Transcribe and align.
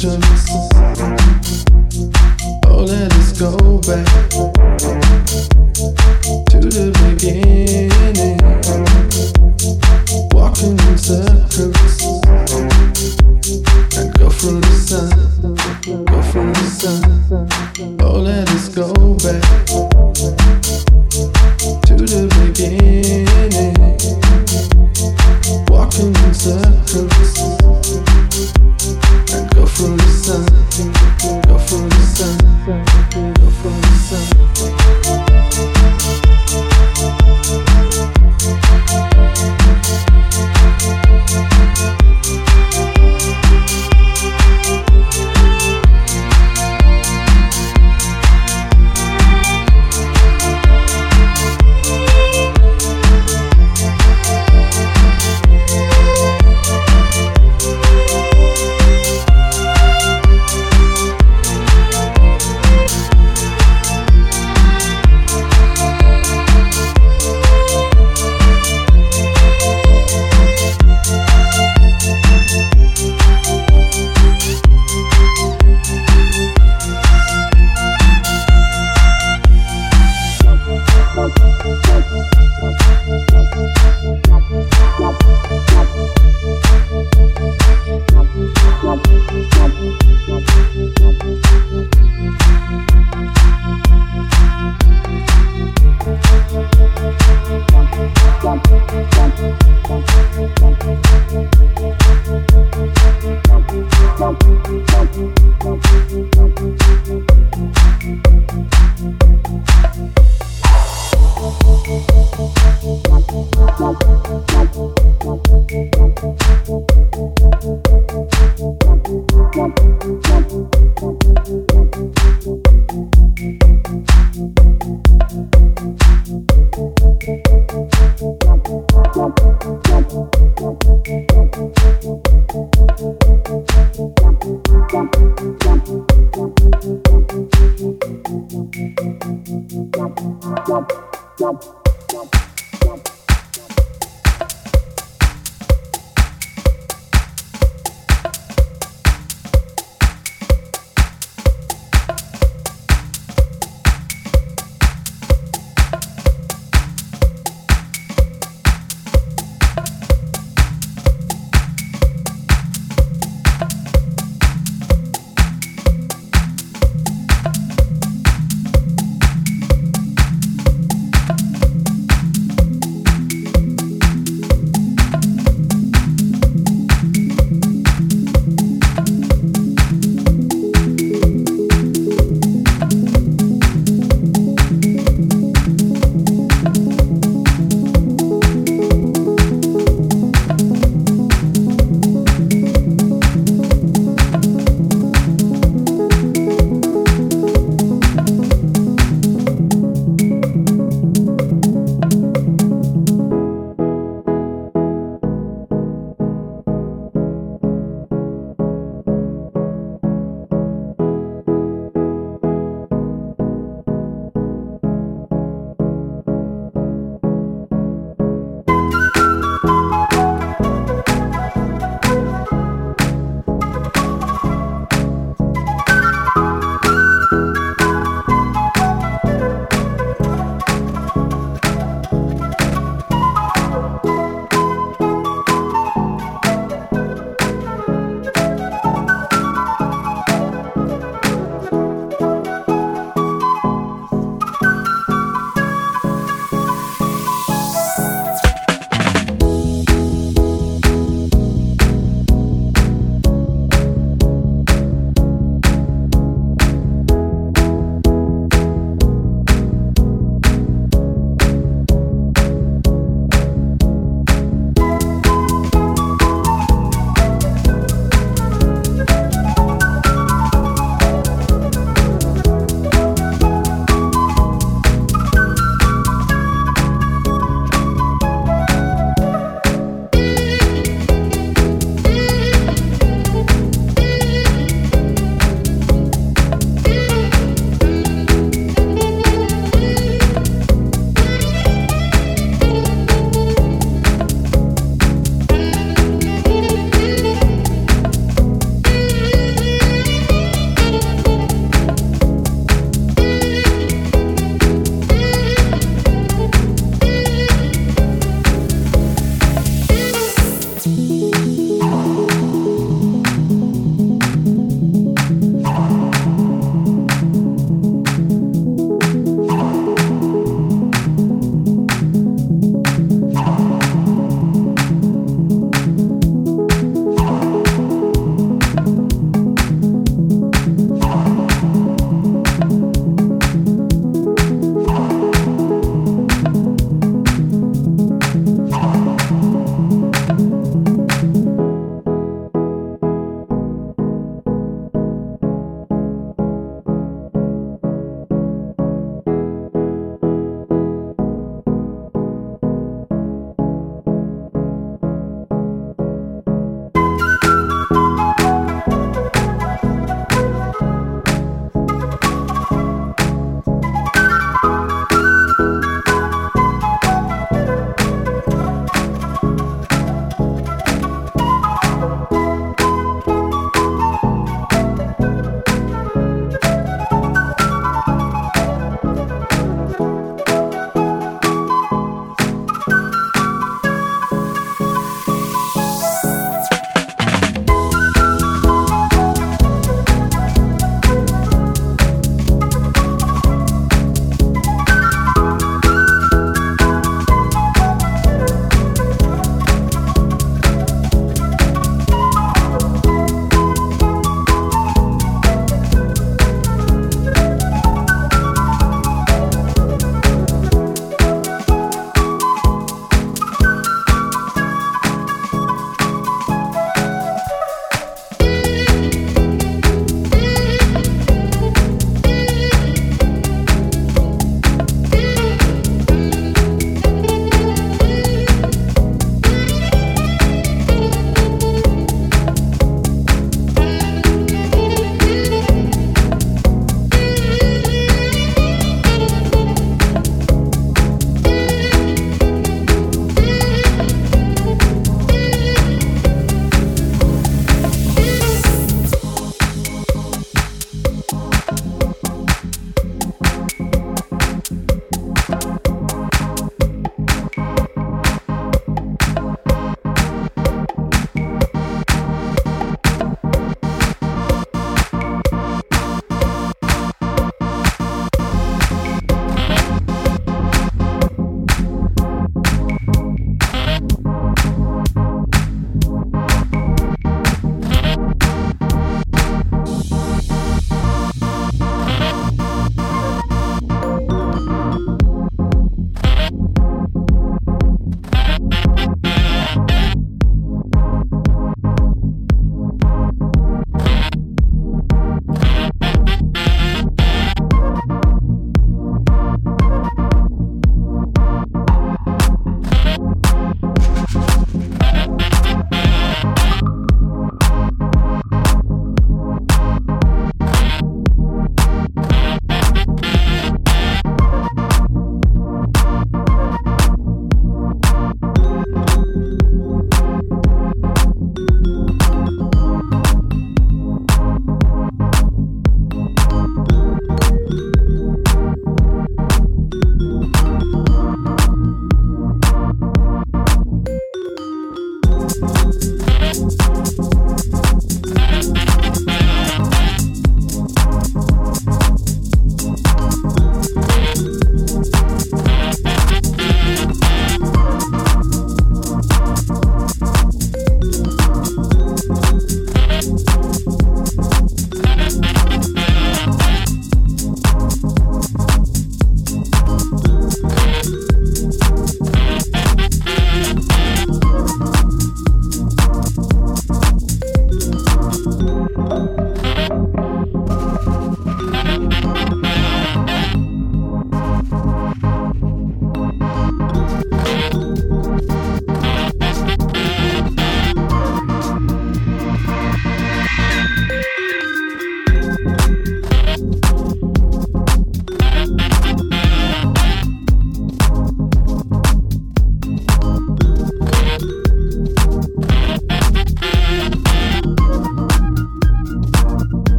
questions. 0.00 0.77